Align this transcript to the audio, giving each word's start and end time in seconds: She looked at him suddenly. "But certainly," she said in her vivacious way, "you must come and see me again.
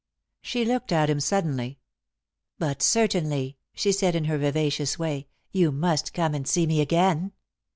She 0.41 0.65
looked 0.65 0.91
at 0.91 1.11
him 1.11 1.19
suddenly. 1.19 1.77
"But 2.57 2.81
certainly," 2.81 3.57
she 3.75 3.91
said 3.91 4.15
in 4.15 4.25
her 4.25 4.39
vivacious 4.39 4.97
way, 4.97 5.27
"you 5.51 5.71
must 5.71 6.11
come 6.11 6.33
and 6.33 6.47
see 6.47 6.65
me 6.65 6.81
again. 6.81 7.33